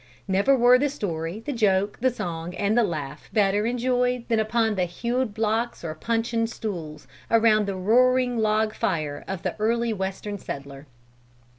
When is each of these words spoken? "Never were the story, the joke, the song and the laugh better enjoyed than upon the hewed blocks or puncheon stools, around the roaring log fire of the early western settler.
"Never 0.27 0.55
were 0.57 0.79
the 0.79 0.89
story, 0.89 1.41
the 1.41 1.53
joke, 1.53 1.99
the 2.01 2.09
song 2.09 2.55
and 2.55 2.75
the 2.75 2.81
laugh 2.83 3.29
better 3.33 3.67
enjoyed 3.67 4.27
than 4.29 4.39
upon 4.39 4.73
the 4.73 4.85
hewed 4.85 5.35
blocks 5.35 5.83
or 5.83 5.93
puncheon 5.93 6.47
stools, 6.47 7.05
around 7.29 7.67
the 7.67 7.75
roaring 7.75 8.39
log 8.39 8.73
fire 8.73 9.23
of 9.27 9.43
the 9.43 9.55
early 9.59 9.93
western 9.93 10.39
settler. 10.39 10.87